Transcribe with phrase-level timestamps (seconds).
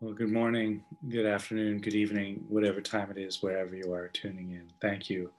[0.00, 4.52] Well, good morning, good afternoon, good evening, whatever time it is, wherever you are tuning
[4.52, 4.70] in.
[4.80, 5.32] Thank you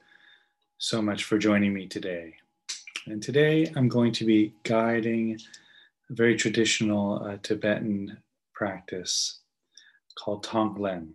[0.78, 2.36] so much for joining me today.
[3.06, 5.40] And today I'm going to be guiding
[6.10, 8.18] a very traditional uh, Tibetan
[8.54, 9.40] practice
[10.22, 11.12] called Tonglen.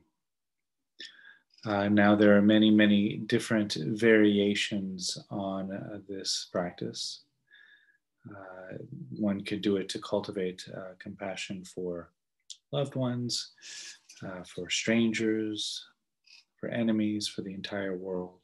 [1.67, 7.25] Uh, now, there are many, many different variations on uh, this practice.
[8.27, 8.79] Uh,
[9.19, 12.09] one could do it to cultivate uh, compassion for
[12.75, 13.53] loved ones,
[14.27, 15.85] uh, for strangers,
[16.59, 18.41] for enemies, for the entire world.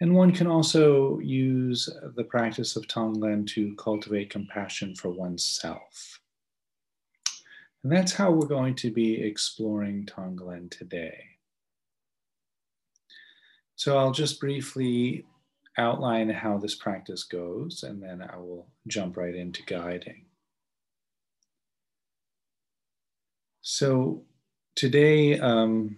[0.00, 6.20] And one can also use the practice of Tonglen to cultivate compassion for oneself.
[7.82, 11.24] And that's how we're going to be exploring Tonglen today.
[13.76, 15.24] So I'll just briefly
[15.78, 20.26] outline how this practice goes, and then I will jump right into guiding.
[23.62, 24.22] So
[24.74, 25.96] today um,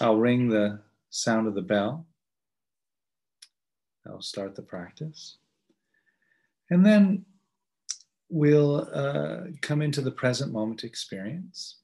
[0.00, 2.06] I'll ring the sound of the bell.
[4.06, 5.38] I'll start the practice.
[6.70, 7.24] And then
[8.28, 11.76] we'll uh, come into the present moment experience.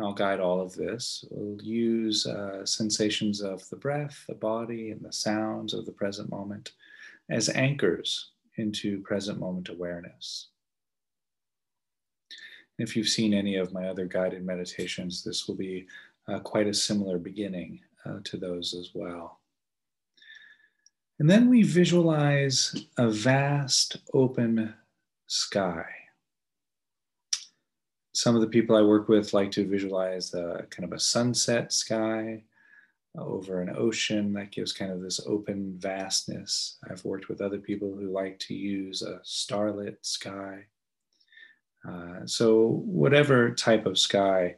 [0.00, 1.24] I'll guide all of this.
[1.30, 6.30] We'll use uh, sensations of the breath, the body, and the sounds of the present
[6.30, 6.72] moment
[7.28, 10.48] as anchors into present moment awareness.
[12.80, 15.86] If you've seen any of my other guided meditations, this will be
[16.28, 19.40] uh, quite a similar beginning uh, to those as well.
[21.18, 24.74] And then we visualize a vast open
[25.26, 25.84] sky.
[28.14, 31.72] Some of the people I work with like to visualize a, kind of a sunset
[31.72, 32.42] sky
[33.18, 36.78] over an ocean that gives kind of this open vastness.
[36.90, 40.66] I've worked with other people who like to use a starlit sky.
[41.88, 44.56] Uh, so, whatever type of sky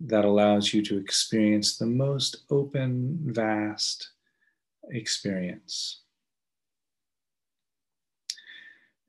[0.00, 4.10] that allows you to experience the most open, vast
[4.90, 6.02] experience.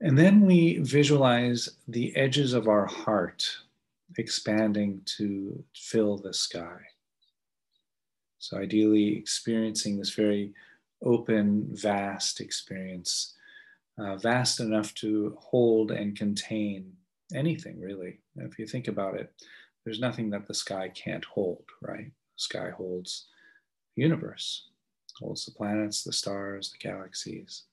[0.01, 3.47] And then we visualize the edges of our heart
[4.17, 6.79] expanding to fill the sky.
[8.39, 10.53] So, ideally, experiencing this very
[11.03, 13.35] open, vast experience,
[13.99, 16.93] uh, vast enough to hold and contain
[17.33, 18.19] anything really.
[18.37, 19.31] If you think about it,
[19.83, 22.05] there's nothing that the sky can't hold, right?
[22.05, 23.27] The sky holds
[23.95, 24.69] the universe,
[25.19, 27.63] holds the planets, the stars, the galaxies.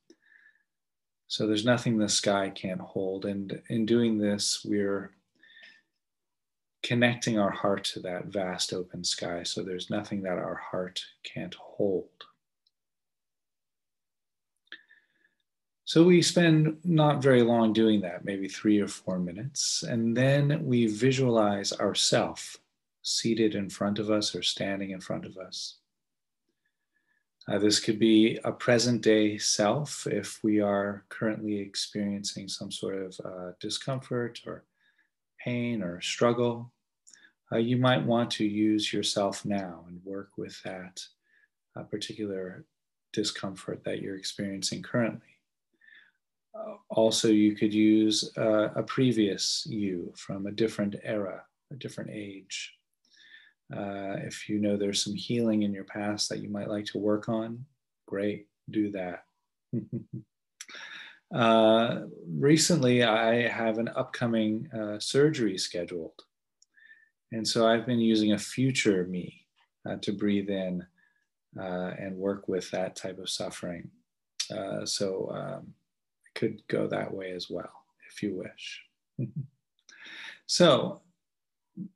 [1.27, 3.27] So there's nothing the sky can't hold.
[3.27, 5.13] And in doing this, we're
[6.83, 9.43] connecting our heart to that vast open sky.
[9.43, 12.09] So there's nothing that our heart can't hold.
[15.89, 19.85] So we spend not very long doing that, maybe three or four minutes.
[19.85, 22.59] And then we visualize ourself
[23.01, 25.79] seated in front of us or standing in front of us.
[27.49, 32.97] Uh, this could be a present day self if we are currently experiencing some sort
[32.97, 34.65] of uh, discomfort or
[35.43, 36.71] pain or struggle.
[37.51, 41.03] Uh, you might want to use yourself now and work with that
[41.77, 42.67] uh, particular
[43.15, 45.38] discomfort that you're experiencing currently
[46.91, 52.75] also, you could use uh, a previous you from a different era, a different age.
[53.75, 56.99] Uh, if you know there's some healing in your past that you might like to
[56.99, 57.65] work on,
[58.07, 59.25] great, do that.
[61.35, 66.23] uh, recently, I have an upcoming uh, surgery scheduled.
[67.31, 69.45] And so I've been using a future me
[69.87, 70.87] uh, to breathe in
[71.61, 73.91] uh, and work with that type of suffering.
[74.85, 75.75] so, um,
[76.39, 77.73] could go that way as well,
[78.09, 78.85] if you wish.
[80.47, 81.03] so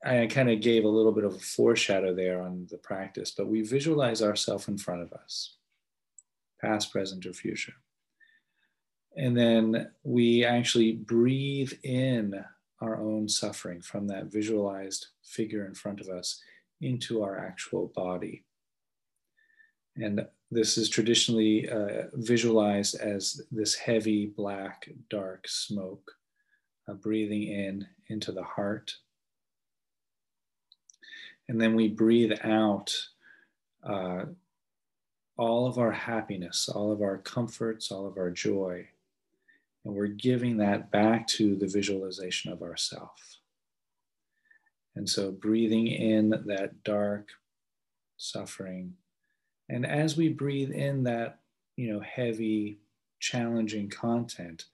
[0.05, 3.47] I kind of gave a little bit of a foreshadow there on the practice, but
[3.47, 5.57] we visualize ourselves in front of us,
[6.61, 7.75] past, present, or future.
[9.17, 12.45] And then we actually breathe in
[12.81, 16.43] our own suffering from that visualized figure in front of us
[16.81, 18.45] into our actual body.
[19.97, 26.13] And this is traditionally uh, visualized as this heavy, black, dark smoke
[26.87, 28.95] uh, breathing in into the heart.
[31.49, 32.95] And then we breathe out
[33.83, 34.27] uh,
[35.39, 38.87] all of our happiness, all of our comforts, all of our joy.
[39.87, 43.39] And we're giving that back to the visualization of ourself.
[44.97, 47.31] And so breathing in that dark
[48.19, 48.93] suffering
[49.73, 51.41] and as we breathe in that,
[51.77, 52.79] you know, heavy,
[53.21, 54.67] challenging content,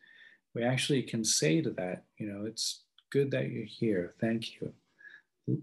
[0.55, 2.81] we actually can say to that, you know, it's
[3.11, 4.15] Good that you're here.
[4.21, 4.73] Thank you.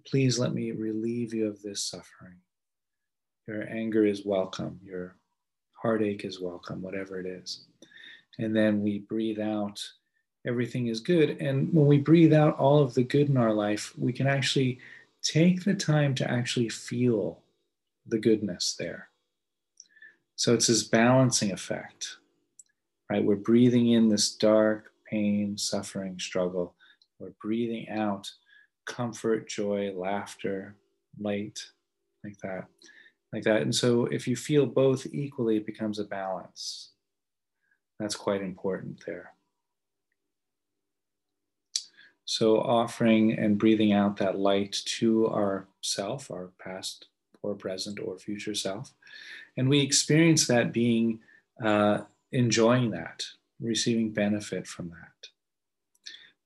[0.07, 2.37] Please let me relieve you of this suffering.
[3.47, 4.79] Your anger is welcome.
[4.83, 5.15] Your
[5.73, 7.65] heartache is welcome, whatever it is.
[8.39, 9.79] And then we breathe out,
[10.47, 11.37] everything is good.
[11.39, 14.79] And when we breathe out all of the good in our life, we can actually
[15.21, 17.43] take the time to actually feel
[18.07, 19.09] the goodness there.
[20.35, 22.17] So it's this balancing effect,
[23.09, 23.23] right?
[23.23, 26.75] We're breathing in this dark pain, suffering, struggle.
[27.19, 28.29] We're breathing out
[28.85, 30.75] comfort, joy, laughter,
[31.19, 31.59] light,
[32.23, 32.65] like that,
[33.31, 33.61] like that.
[33.61, 36.91] And so if you feel both equally, it becomes a balance.
[37.99, 39.31] That's quite important there.
[42.25, 47.07] So offering and breathing out that light to our self, our past
[47.45, 48.93] or present or future self.
[49.57, 51.19] And we experience that being
[51.63, 52.01] uh,
[52.31, 53.25] enjoying that,
[53.59, 55.29] receiving benefit from that.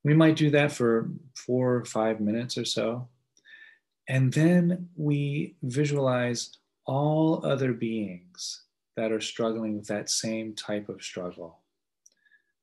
[0.04, 3.08] We might do that for four or five minutes or so.
[4.08, 8.64] And then we visualize all other beings
[8.96, 11.60] that are struggling with that same type of struggle.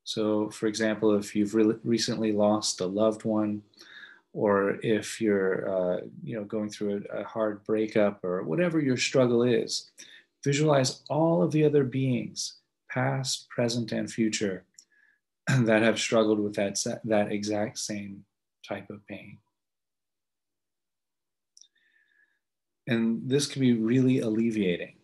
[0.04, 3.62] So, for example, if you've re- recently lost a loved one,
[4.36, 8.98] or if you're uh, you know going through a, a hard breakup or whatever your
[8.98, 9.90] struggle is
[10.44, 12.58] visualize all of the other beings
[12.90, 14.64] past present and future
[15.60, 18.24] that have struggled with that that exact same
[18.66, 19.38] type of pain.
[22.88, 24.96] And this can be really alleviating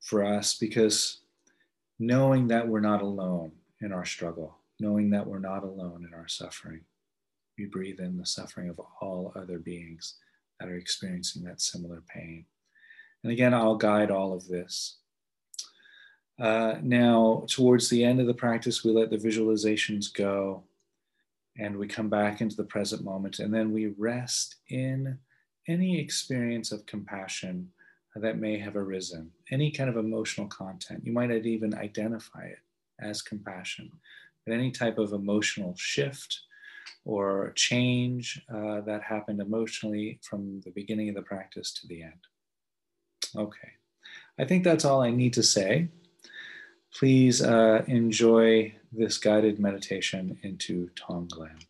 [0.00, 1.20] for us because
[1.98, 6.26] knowing that we're not alone in our struggle knowing that we're not alone in our
[6.26, 6.80] suffering
[7.60, 10.14] we breathe in the suffering of all other beings
[10.58, 12.46] that are experiencing that similar pain.
[13.22, 14.96] And again, I'll guide all of this.
[16.40, 20.62] Uh, now, towards the end of the practice, we let the visualizations go
[21.58, 23.40] and we come back into the present moment.
[23.40, 25.18] And then we rest in
[25.68, 27.70] any experience of compassion
[28.16, 31.04] that may have arisen, any kind of emotional content.
[31.04, 32.60] You might not even identify it
[33.00, 33.92] as compassion,
[34.46, 36.40] but any type of emotional shift
[37.04, 42.26] or change uh, that happened emotionally from the beginning of the practice to the end.
[43.36, 43.68] Okay,
[44.38, 45.88] I think that's all I need to say.
[46.92, 51.62] Please uh, enjoy this guided meditation into Tonglen.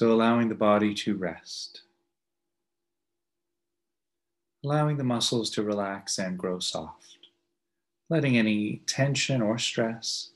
[0.00, 1.82] So allowing the body to rest,
[4.64, 7.18] allowing the muscles to relax and grow soft,
[8.08, 10.30] letting any tension or stress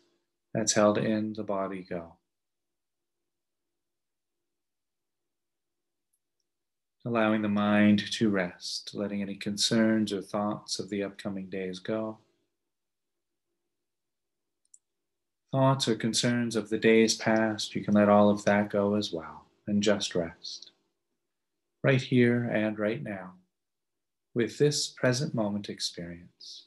[0.53, 2.13] that's held in the body go.
[7.07, 12.19] Allowing the mind to rest, letting any concerns or thoughts of the upcoming days go.
[15.53, 19.11] Thoughts or concerns of the days past, you can let all of that go as
[19.11, 20.71] well and just rest.
[21.83, 23.35] Right here and right now,
[24.35, 26.67] with this present moment experience.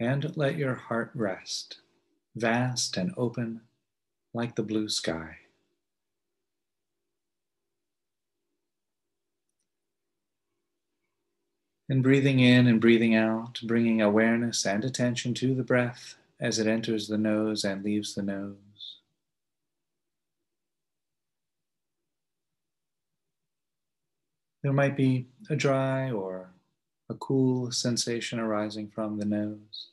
[0.00, 1.78] And let your heart rest,
[2.36, 3.62] vast and open
[4.32, 5.38] like the blue sky.
[11.88, 16.66] And breathing in and breathing out, bringing awareness and attention to the breath as it
[16.66, 18.56] enters the nose and leaves the nose.
[24.62, 26.50] There might be a dry or
[27.08, 29.90] a cool sensation arising from the nose.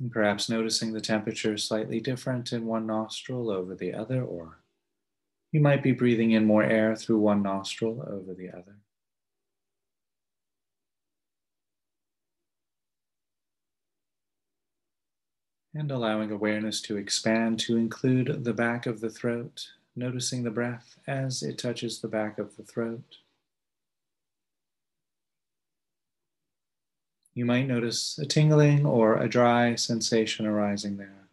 [0.00, 4.58] And perhaps noticing the temperature slightly different in one nostril over the other, or
[5.52, 8.76] you might be breathing in more air through one nostril over the other.
[15.76, 21.00] And allowing awareness to expand to include the back of the throat, noticing the breath
[21.08, 23.16] as it touches the back of the throat.
[27.34, 31.28] You might notice a tingling or a dry sensation arising there.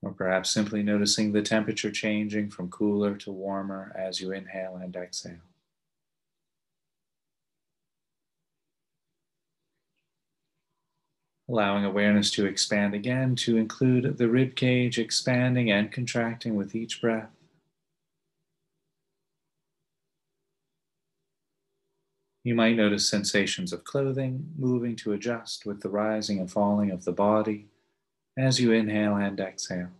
[0.00, 4.96] Or perhaps simply noticing the temperature changing from cooler to warmer as you inhale and
[4.96, 5.53] exhale.
[11.54, 17.00] Allowing awareness to expand again to include the rib cage expanding and contracting with each
[17.00, 17.30] breath.
[22.42, 27.04] You might notice sensations of clothing moving to adjust with the rising and falling of
[27.04, 27.68] the body
[28.36, 29.90] as you inhale and exhale.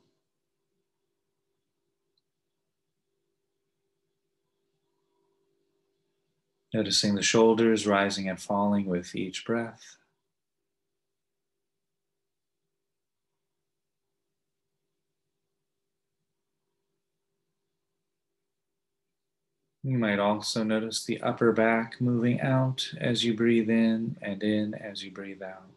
[6.74, 9.98] Noticing the shoulders rising and falling with each breath.
[19.86, 24.72] You might also notice the upper back moving out as you breathe in and in
[24.72, 25.68] as you breathe out.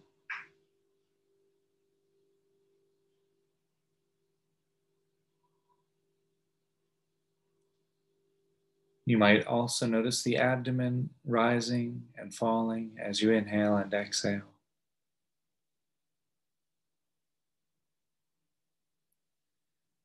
[9.06, 14.57] You might also notice the abdomen rising and falling as you inhale and exhale.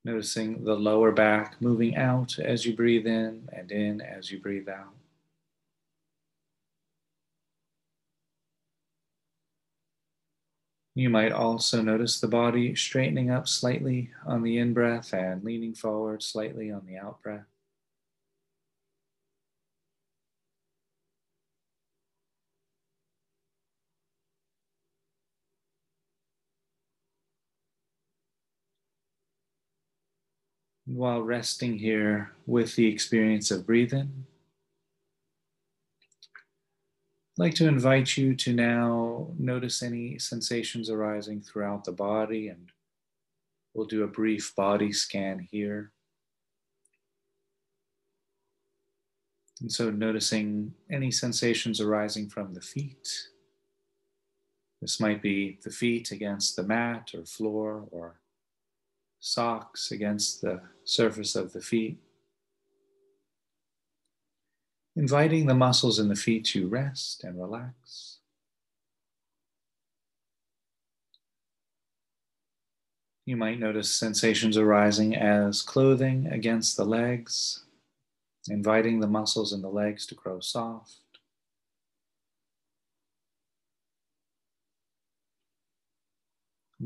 [0.05, 4.69] Noticing the lower back moving out as you breathe in and in as you breathe
[4.69, 4.95] out.
[10.95, 15.75] You might also notice the body straightening up slightly on the in breath and leaning
[15.75, 17.52] forward slightly on the out breath.
[30.93, 34.27] While resting here with the experience of breathing,
[37.33, 42.71] I'd like to invite you to now notice any sensations arising throughout the body, and
[43.73, 45.93] we'll do a brief body scan here.
[49.63, 53.29] And so, noticing any sensations arising from the feet.
[54.83, 58.17] This might be the feet against the mat or floor or
[59.21, 61.99] socks against the surface of the feet.
[64.95, 68.19] Inviting the muscles in the feet to rest and relax.
[73.25, 77.65] You might notice sensations arising as clothing against the legs,
[78.49, 81.02] inviting the muscles in the legs to grow soft.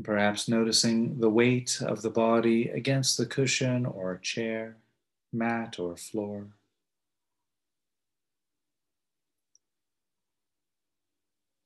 [0.03, 4.77] Perhaps noticing the weight of the body against the cushion or chair,
[5.33, 6.47] mat or floor.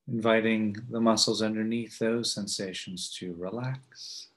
[0.07, 4.27] Inviting the muscles underneath those sensations to relax.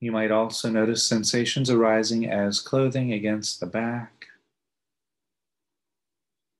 [0.00, 4.21] You might also notice sensations arising as clothing against the back,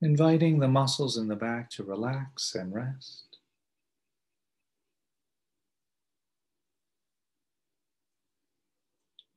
[0.03, 3.39] inviting the muscles in the back to relax and rest.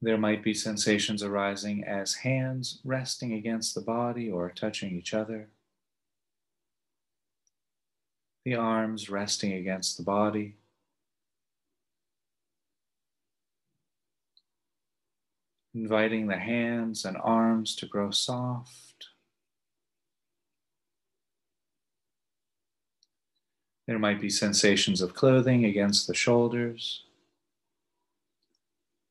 [0.02, 5.50] There might be sensations arising as hands resting against the body or touching each other,
[8.44, 10.56] the arms resting against the body.
[15.76, 19.10] Inviting the hands and arms to grow soft
[23.88, 27.04] There might be sensations of clothing against the shoulders,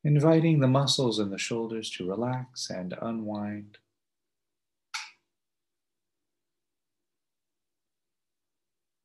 [0.03, 3.79] inviting the muscles in the shoulders to relax and unwind.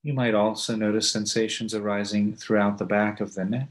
[0.01, 3.69] You might also notice sensations arising throughout the back of the neck,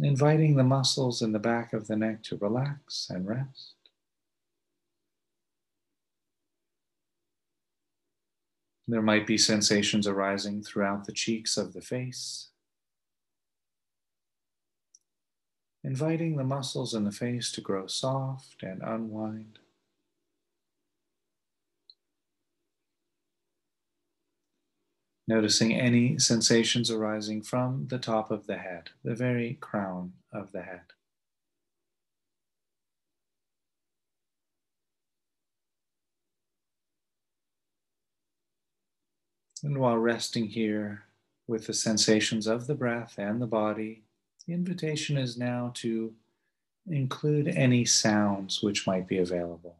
[0.00, 3.75] inviting the muscles in the back of the neck to relax and rest.
[8.88, 12.50] There might be sensations arising throughout the cheeks of the face,
[15.82, 19.58] inviting the muscles in the face to grow soft and unwind.
[25.28, 30.62] Noticing any sensations arising from the top of the head, the very crown of the
[30.62, 30.92] head.
[39.62, 41.04] And while resting here
[41.46, 44.02] with the sensations of the breath and the body,
[44.46, 46.14] the invitation is now to
[46.88, 49.76] include any sounds which might be available.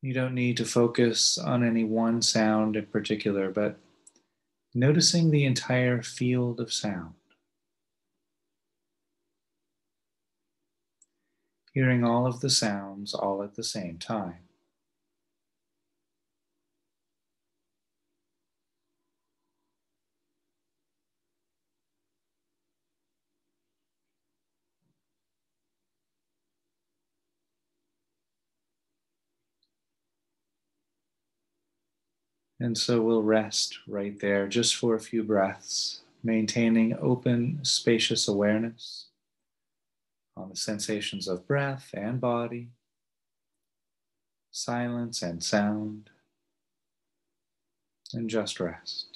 [0.00, 3.78] You don't need to focus on any one sound in particular, but
[4.72, 7.14] noticing the entire field of sound.
[11.72, 14.45] Hearing all of the sounds all at the same time.
[32.58, 39.06] And so we'll rest right there just for a few breaths, maintaining open, spacious awareness
[40.36, 42.68] on the sensations of breath and body,
[44.50, 46.10] silence and sound,
[48.12, 49.15] and just rest.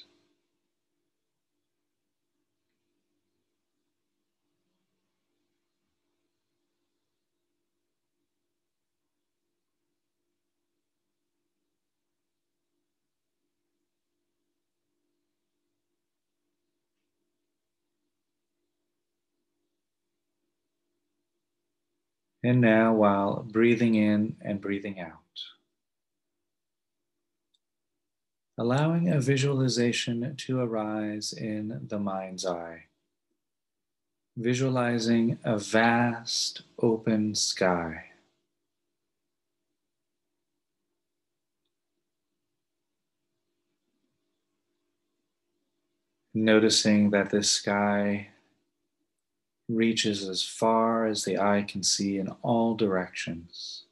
[22.42, 25.12] And now, while breathing in and breathing out,
[28.56, 32.84] allowing a visualization to arise in the mind's eye,
[34.38, 38.04] visualizing a vast open sky.
[46.32, 48.28] Noticing that this sky
[49.74, 53.84] reaches as far as the eye can see in all directions.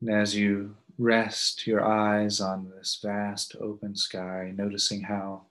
[0.00, 5.46] And as you rest your eyes on this vast open sky, noticing how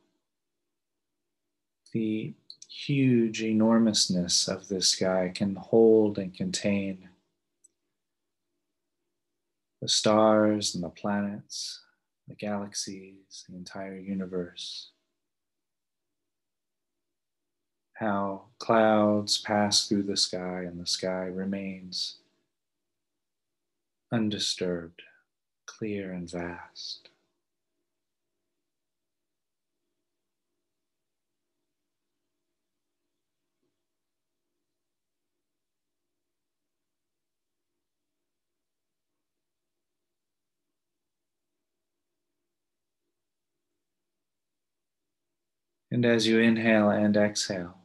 [1.92, 2.34] the
[2.70, 7.10] huge enormousness of this sky can hold and contain
[9.84, 11.82] the stars and the planets,
[12.30, 14.92] the galaxies, the entire universe.
[17.96, 22.20] How clouds pass through the sky and the sky remains
[24.10, 25.01] undisturbed,
[25.66, 27.10] clear, and vast.
[45.94, 47.77] And as you inhale and exhale,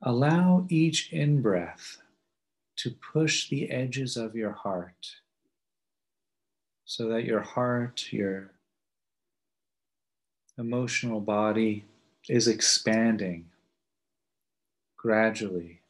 [0.00, 1.98] allow each in breath
[2.76, 5.16] to push the edges of your heart
[6.86, 8.52] so that your heart, your
[10.56, 11.84] emotional body
[12.26, 13.50] is expanding
[14.96, 15.82] gradually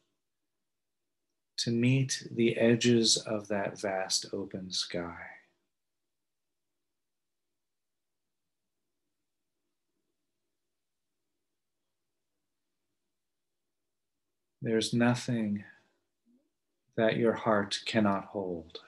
[1.59, 5.36] to meet the edges of that vast open sky.
[14.67, 15.63] There's nothing
[16.97, 18.79] that your heart cannot hold.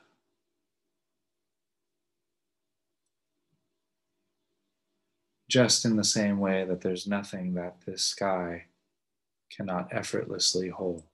[5.47, 8.65] Just in the same way that there's nothing that this sky
[9.49, 11.05] cannot effortlessly hold.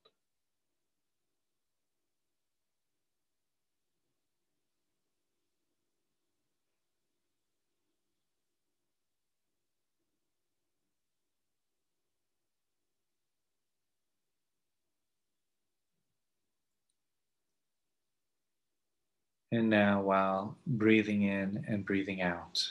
[19.55, 22.61] And now, while breathing in and breathing out,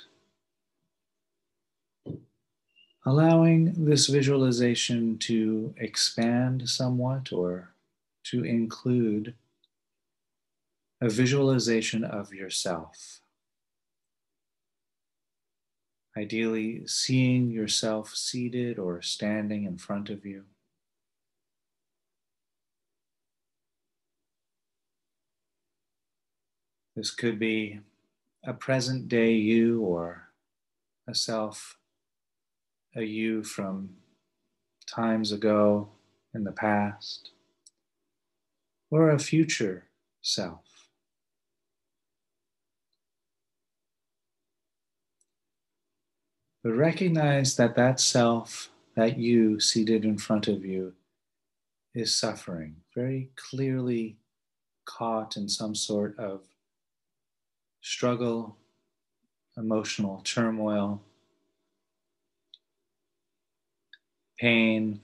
[3.07, 7.71] allowing this visualization to expand somewhat or
[8.25, 9.33] to include
[11.01, 13.23] a visualization of yourself.
[16.15, 20.45] Ideally, seeing yourself seated or standing in front of you.
[26.97, 27.81] This could be
[28.45, 30.29] a present day you or
[31.09, 31.77] a self,
[32.95, 33.97] a you from
[34.87, 35.89] times ago
[36.33, 37.31] in the past,
[38.91, 39.87] or a future
[40.23, 40.61] self.
[46.63, 50.95] But recognize that that self, that you seated in front of you,
[51.93, 54.17] is suffering, very clearly
[54.85, 56.43] caught in some sort of
[57.85, 58.57] struggle,
[59.57, 61.03] emotional turmoil,
[64.39, 65.01] pain.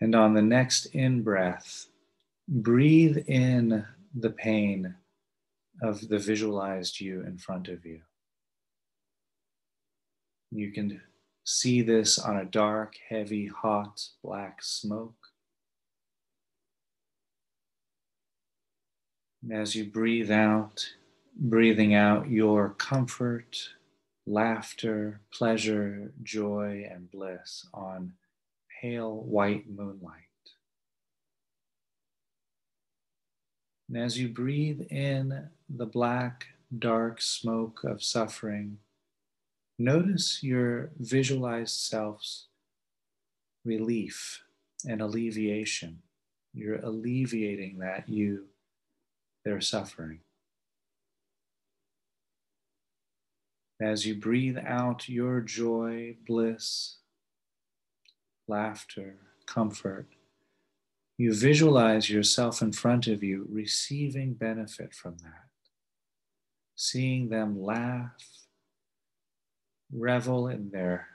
[0.00, 1.86] And on the next in breath,
[2.50, 4.96] breathe in the pain
[5.82, 8.00] of the visualized you in front of you.
[10.50, 11.00] You can
[11.44, 15.14] see this on a dark, heavy, hot, black smoke.
[19.44, 20.84] And as you breathe out,
[21.36, 23.68] breathing out your comfort,
[24.26, 28.14] laughter, pleasure, joy, and bliss on
[28.82, 30.29] pale white moonlight.
[33.92, 36.46] And as you breathe in the black,
[36.78, 38.78] dark smoke of suffering,
[39.80, 42.46] notice your visualized self's
[43.64, 44.44] relief
[44.88, 46.02] and alleviation.
[46.54, 48.46] You're alleviating that you,
[49.44, 50.20] their suffering.
[53.82, 56.98] As you breathe out your joy, bliss,
[58.46, 60.06] laughter, comfort,
[61.20, 65.50] you visualize yourself in front of you receiving benefit from that,
[66.74, 68.24] seeing them laugh,
[69.92, 71.06] revel in their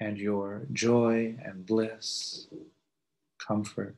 [0.00, 2.48] and your joy and bliss,
[3.38, 3.94] comfort.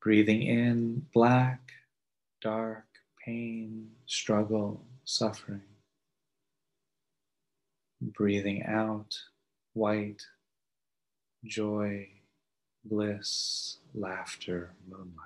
[0.00, 1.72] Breathing in black,
[2.40, 2.86] dark,
[3.26, 5.62] pain, struggle, suffering.
[8.00, 9.18] Breathing out
[9.72, 10.22] white,
[11.44, 12.08] joy,
[12.84, 15.16] bliss, laughter, moonlight.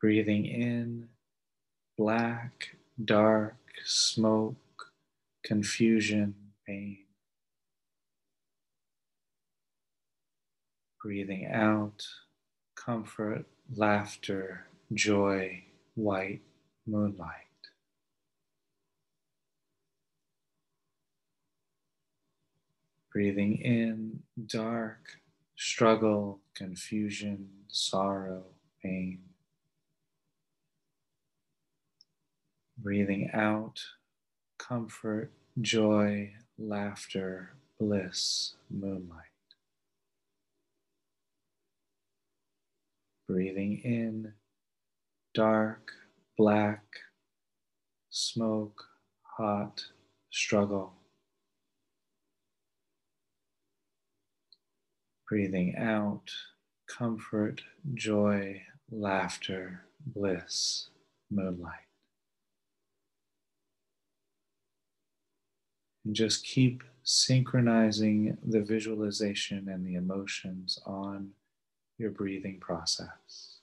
[0.00, 1.08] Breathing in
[1.96, 4.92] black, dark, smoke,
[5.42, 6.34] confusion,
[6.66, 6.98] pain.
[11.02, 12.04] Breathing out
[12.76, 16.42] comfort, laughter, joy, white,
[16.86, 17.55] moonlight.
[23.16, 24.98] Breathing in dark,
[25.56, 28.44] struggle, confusion, sorrow,
[28.82, 29.20] pain.
[32.76, 33.80] Breathing out
[34.58, 39.22] comfort, joy, laughter, bliss, moonlight.
[43.26, 44.34] Breathing in
[45.32, 45.90] dark,
[46.36, 46.84] black,
[48.10, 48.84] smoke,
[49.22, 49.86] hot,
[50.30, 50.95] struggle.
[55.28, 56.30] Breathing out,
[56.88, 57.62] comfort,
[57.94, 60.88] joy, laughter, bliss,
[61.30, 61.72] moonlight.
[66.04, 71.30] And just keep synchronizing the visualization and the emotions on
[71.98, 73.55] your breathing process.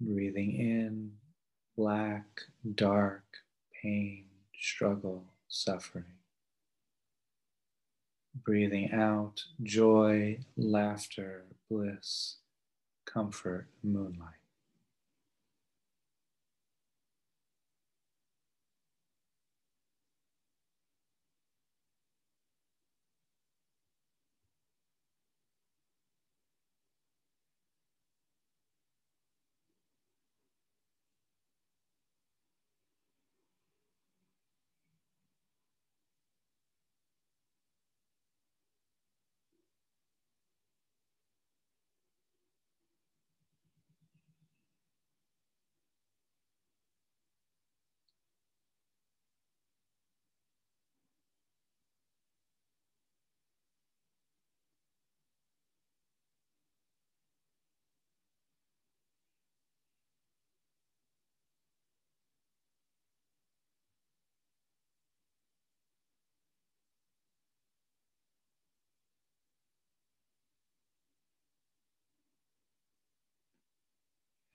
[0.00, 1.12] Breathing in
[1.76, 2.42] black,
[2.74, 3.24] dark,
[3.82, 4.26] pain,
[4.58, 6.04] struggle, suffering.
[8.44, 12.36] Breathing out joy, laughter, bliss,
[13.06, 14.35] comfort, moonlight.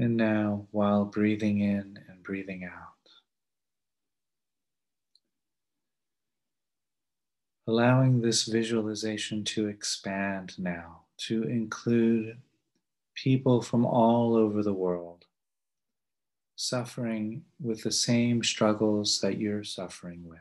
[0.02, 3.12] And now, while breathing in and breathing out.
[7.68, 12.40] Allowing this visualization to expand now, to include
[13.14, 15.26] people from all over the world
[16.56, 20.40] suffering with the same struggles that you're suffering with.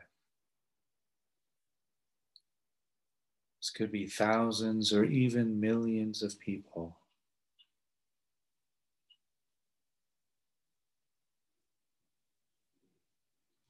[3.59, 6.97] This could be thousands or even millions of people.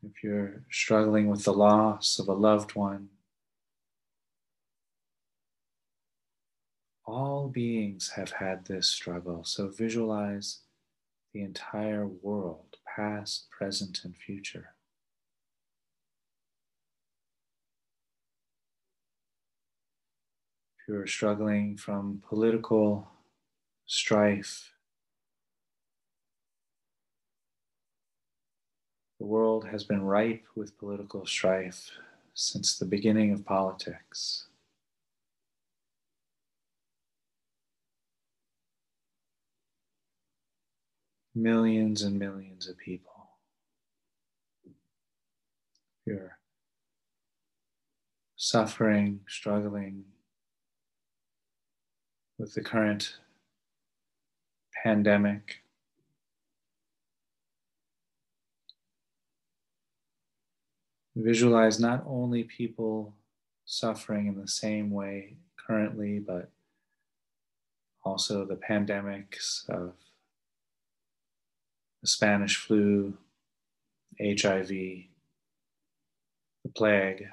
[0.04, 3.10] If you're struggling with the loss of a loved one,
[7.06, 9.44] all beings have had this struggle.
[9.44, 10.62] So visualize
[11.34, 14.74] the entire world, past, present, and future.
[20.80, 23.08] If you're struggling from political
[23.86, 24.72] strife,
[29.22, 31.92] the world has been ripe with political strife
[32.34, 34.48] since the beginning of politics.
[41.34, 43.30] millions and millions of people.
[46.06, 46.38] You're
[48.36, 50.04] suffering, struggling
[52.38, 53.18] with the current
[54.84, 55.62] pandemic.
[61.16, 63.14] Visualize not only people
[63.66, 66.50] suffering in the same way currently, but
[68.04, 69.94] also the pandemics of
[72.02, 73.18] the Spanish flu,
[74.20, 75.10] HIV, the
[76.74, 77.28] plague.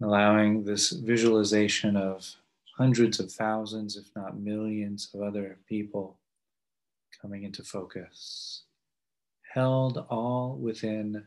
[0.00, 2.36] Allowing this visualization of
[2.76, 6.18] hundreds of thousands, if not millions, of other people
[7.20, 8.62] coming into focus
[9.52, 11.24] held all within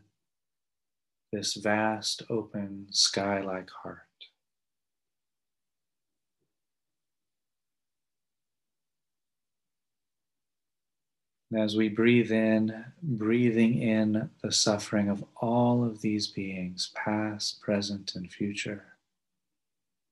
[1.32, 4.08] this vast, open, sky like heart.
[11.52, 17.62] And as we breathe in, breathing in the suffering of all of these beings, past,
[17.62, 18.86] present, and future,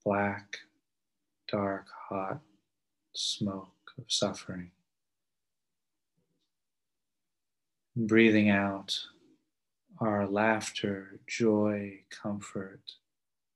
[0.05, 0.57] black,
[1.51, 2.41] dark, hot
[3.13, 4.71] smoke of suffering.
[8.07, 8.97] breathing out
[9.99, 12.79] our laughter, joy, comfort,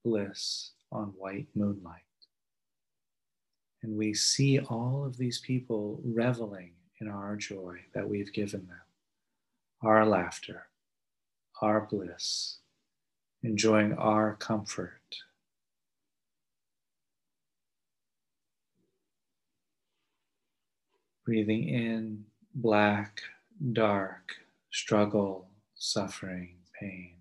[0.03, 2.01] bliss on white moonlight.
[3.81, 8.81] And we see all of these people reveling in our joy that we've given them,
[9.81, 10.67] our laughter,
[11.61, 12.59] our bliss,
[13.41, 15.01] enjoying our comfort.
[21.25, 22.23] Breathing in
[22.55, 23.21] black
[23.73, 24.35] dark,
[24.71, 27.15] struggle, suffering, pain.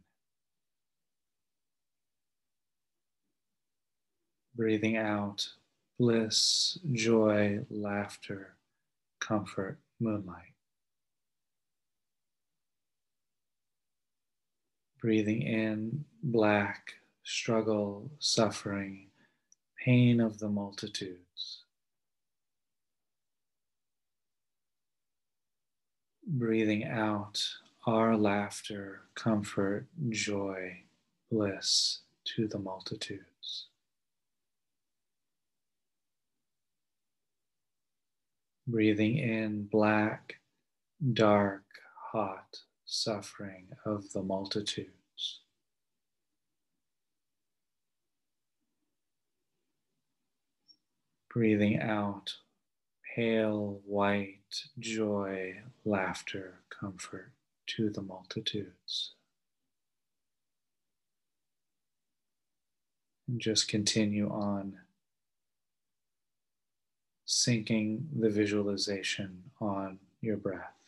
[4.55, 5.49] Breathing out
[5.99, 8.55] bliss, joy, laughter,
[9.27, 10.55] comfort, moonlight.
[15.01, 16.93] Breathing in black,
[17.25, 19.09] struggle, suffering,
[19.85, 21.63] pain of the multitudes.
[26.27, 27.43] breathing out
[27.87, 30.83] our laughter, comfort, joy,
[31.31, 33.32] bliss to the multitudes.
[38.73, 40.37] Breathing in black,
[41.13, 41.65] dark,
[42.11, 45.41] hot suffering of the multitudes.
[51.29, 52.37] Breathing out
[53.15, 54.39] pale white
[54.79, 57.33] joy, laughter, comfort
[57.67, 59.13] to the multitudes.
[63.29, 64.79] And just continue on
[67.33, 70.82] syncing the visualization on your breath.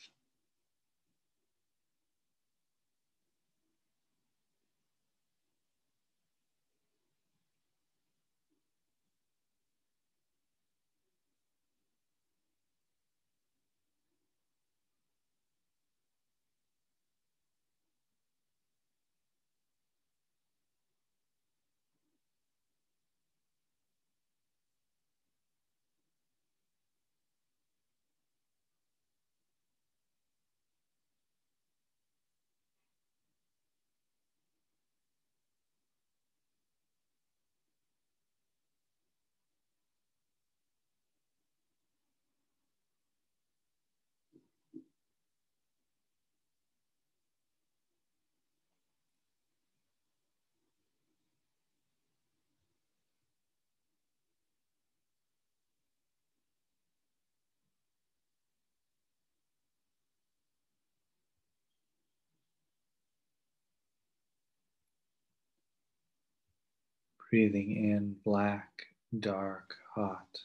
[67.35, 68.85] Breathing in black,
[69.19, 70.39] dark, hot,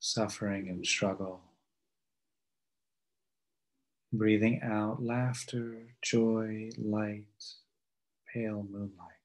[0.00, 1.42] suffering and struggle.
[4.10, 7.26] Breathing out laughter, joy, light,
[8.32, 9.17] pale moonlight.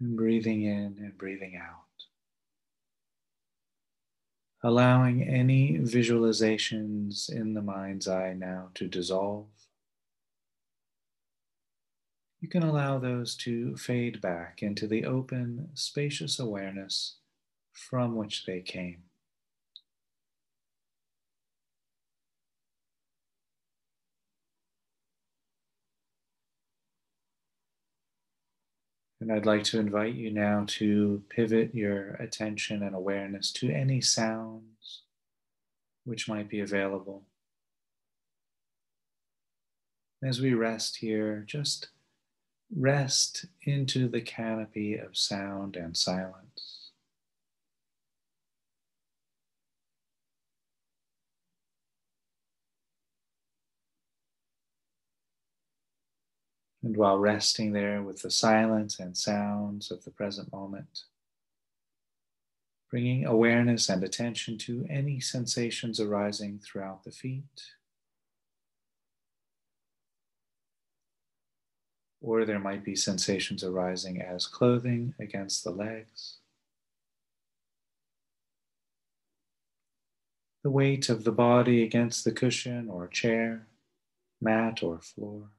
[0.00, 1.84] And breathing in and breathing out.
[4.62, 9.46] Allowing any visualizations in the mind's eye now to dissolve.
[12.40, 17.16] You can allow those to fade back into the open, spacious awareness
[17.72, 19.07] from which they came.
[29.20, 34.00] And I'd like to invite you now to pivot your attention and awareness to any
[34.00, 35.02] sounds
[36.04, 37.24] which might be available.
[40.22, 41.88] As we rest here, just
[42.74, 46.77] rest into the canopy of sound and silence.
[56.88, 61.02] And while resting there with the silence and sounds of the present moment,
[62.90, 67.74] bringing awareness and attention to any sensations arising throughout the feet.
[72.22, 76.38] Or there might be sensations arising as clothing against the legs.
[80.62, 83.66] The weight of the body against the cushion or chair,
[84.40, 85.50] mat or floor.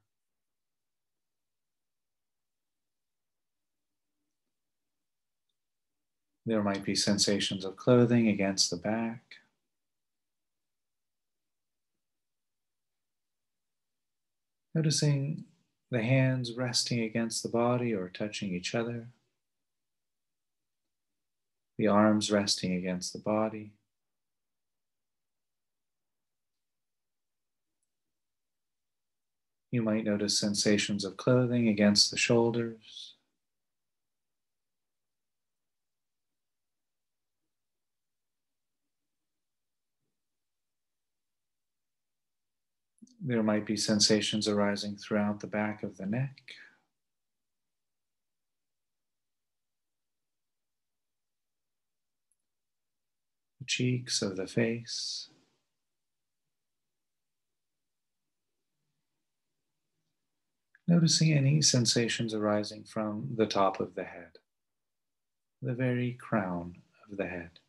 [6.50, 9.22] There might be sensations of clothing against the back.
[14.74, 15.44] Noticing
[15.92, 19.06] the hands resting against the body or touching each other.
[21.78, 23.70] The arms resting against the body.
[29.70, 33.09] You might notice sensations of clothing against the shoulders.
[43.22, 46.40] There might be sensations arising throughout the back of the neck.
[53.58, 55.28] The cheeks of the face.
[60.88, 64.38] Noticing any sensations arising from the top of the head,
[65.62, 66.76] the very crown
[67.08, 67.59] of the head.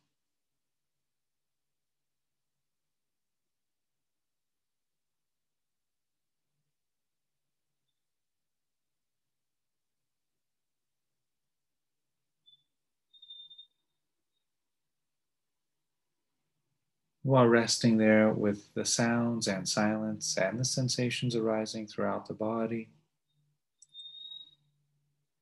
[17.22, 22.88] While resting there with the sounds and silence and the sensations arising throughout the body.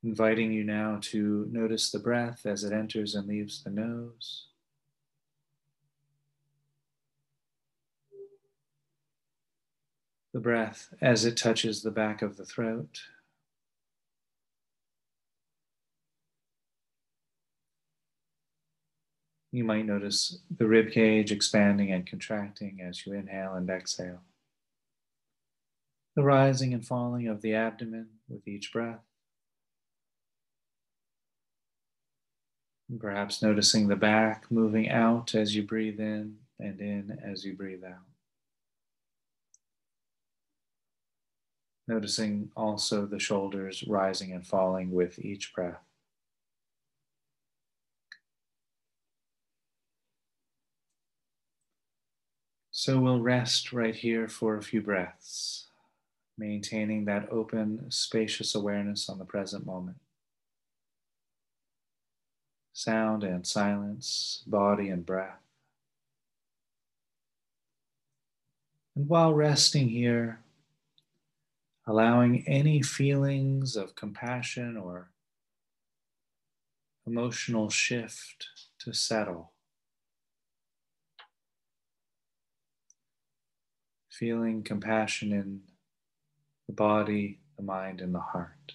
[0.05, 4.47] Inviting you now to notice the breath as it enters and leaves the nose.
[10.33, 13.01] The breath as it touches the back of the throat.
[19.53, 24.23] You might notice the rib cage expanding and contracting as you inhale and exhale.
[26.15, 29.01] The rising and falling of the abdomen with each breath.
[32.99, 37.85] Perhaps noticing the back moving out as you breathe in and in as you breathe
[37.85, 38.07] out.
[41.87, 45.90] Noticing also the shoulders rising and falling with each breath.
[52.81, 55.67] So we'll rest right here for a few breaths,
[56.39, 59.99] maintaining that open, spacious awareness on the present moment.
[62.73, 65.43] Sound and silence, body and breath.
[68.97, 70.41] And while resting here,
[71.87, 75.11] allowing any feelings of compassion or
[77.07, 78.47] emotional shift
[78.79, 79.53] to settle.
[84.21, 85.63] Feeling compassion in
[86.67, 88.75] the body, the mind, and the heart.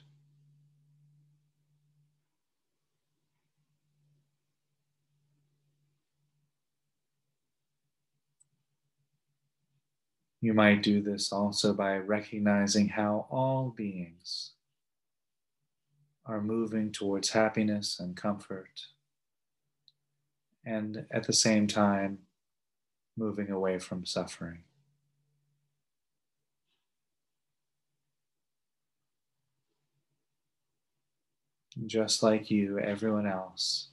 [10.42, 14.54] You might do this also by recognizing how all beings
[16.26, 18.88] are moving towards happiness and comfort,
[20.66, 22.18] and at the same time,
[23.16, 24.64] moving away from suffering.
[31.84, 33.90] Just like you, everyone else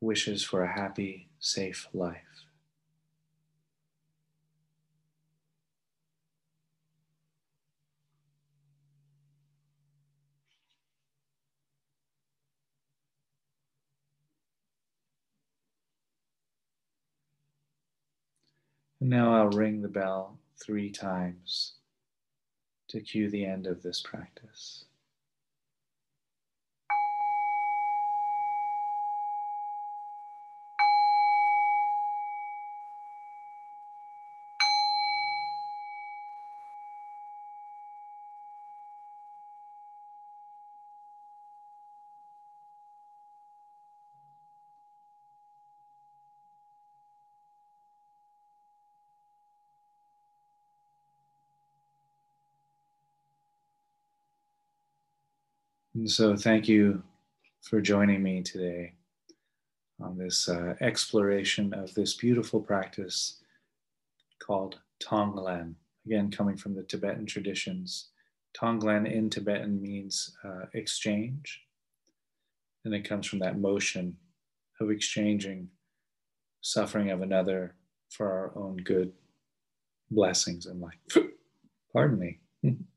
[0.00, 2.44] wishes for a happy, safe life.
[19.00, 21.72] Now I'll ring the bell three times
[22.88, 24.84] to cue the end of this practice.
[56.04, 57.02] And so, thank you
[57.62, 58.92] for joining me today
[59.98, 63.40] on this uh, exploration of this beautiful practice
[64.38, 65.76] called Tonglen.
[66.04, 68.10] Again, coming from the Tibetan traditions.
[68.54, 71.62] Tonglen in Tibetan means uh, exchange,
[72.84, 74.18] and it comes from that motion
[74.82, 75.70] of exchanging
[76.60, 77.76] suffering of another
[78.10, 79.10] for our own good
[80.10, 81.24] blessings in life.
[81.94, 82.40] Pardon me.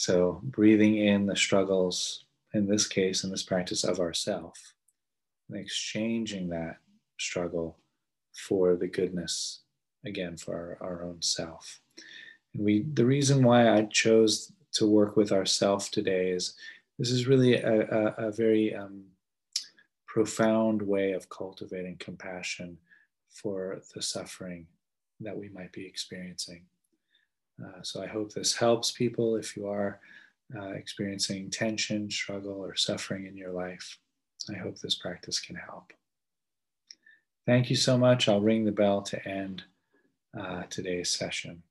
[0.00, 2.22] So, breathing in the struggles,
[2.54, 4.74] in this case, in this practice of ourself,
[5.48, 6.76] and exchanging that
[7.18, 7.80] struggle
[8.32, 9.62] for the goodness,
[10.06, 11.80] again, for our, our own self.
[12.54, 16.54] And we, the reason why I chose to work with ourself today is
[16.96, 19.02] this is really a, a, a very um,
[20.06, 22.78] profound way of cultivating compassion
[23.30, 24.68] for the suffering
[25.18, 26.66] that we might be experiencing.
[27.62, 30.00] Uh, so I hope this helps people if you are
[30.56, 33.98] uh, experiencing tension, struggle, or suffering in your life.
[34.48, 35.92] I hope this practice can help.
[37.46, 38.28] Thank you so much.
[38.28, 39.64] I'll ring the bell to end
[40.38, 41.62] uh, today's session.